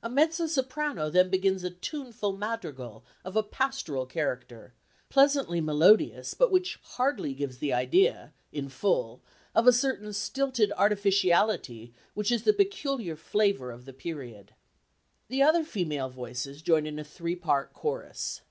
A 0.00 0.08
mezzo 0.08 0.46
soprano 0.46 1.10
then 1.10 1.28
begins 1.28 1.64
a 1.64 1.70
tuneful 1.72 2.36
madrigal 2.36 3.02
of 3.24 3.34
a 3.34 3.42
pastoral 3.42 4.06
character, 4.06 4.74
pleasantly 5.08 5.60
melodious 5.60 6.34
but 6.34 6.52
which 6.52 6.78
hardly 6.84 7.34
gives 7.34 7.58
the 7.58 7.72
idea, 7.72 8.32
in 8.52 8.68
full, 8.68 9.20
of 9.56 9.66
a 9.66 9.72
certain 9.72 10.12
stilted 10.12 10.70
artificiality 10.76 11.92
which 12.14 12.30
is 12.30 12.44
the 12.44 12.52
peculiar 12.52 13.16
flavour 13.16 13.72
of 13.72 13.84
the 13.84 13.92
period. 13.92 14.54
The 15.26 15.42
other 15.42 15.64
female 15.64 16.10
voices 16.10 16.62
join 16.62 16.86
in 16.86 17.00
a 17.00 17.02
three 17.02 17.34
part 17.34 17.72
chorus. 17.74 18.42